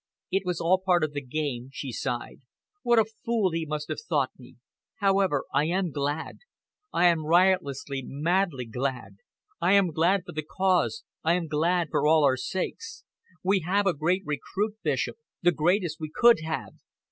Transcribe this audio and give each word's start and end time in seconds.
"It 0.31 0.47
was 0.47 0.59
all 0.59 0.79
part 0.83 1.03
of 1.03 1.13
the 1.13 1.21
game," 1.21 1.69
she 1.71 1.91
sighed. 1.91 2.41
"What 2.81 2.97
a 2.97 3.05
fool 3.05 3.51
he 3.51 3.67
must 3.67 3.87
have 3.89 4.01
thought 4.01 4.31
me! 4.35 4.55
However, 4.95 5.45
I 5.53 5.65
am 5.65 5.91
glad. 5.91 6.39
I 6.91 7.05
am 7.05 7.27
riotously, 7.27 8.01
madly 8.03 8.65
glad. 8.65 9.17
I 9.61 9.73
am 9.73 9.91
glad 9.91 10.23
for 10.25 10.31
the 10.31 10.41
cause, 10.41 11.03
I 11.23 11.33
am 11.33 11.47
glad 11.47 11.89
for 11.91 12.07
all 12.07 12.23
our 12.23 12.35
sakes. 12.35 13.03
We 13.43 13.59
have 13.59 13.85
a 13.85 13.93
great 13.93 14.23
recruit, 14.25 14.77
Bishop, 14.81 15.17
the 15.43 15.51
greatest 15.51 15.99
we 15.99 16.09
could 16.11 16.39
have. 16.39 16.73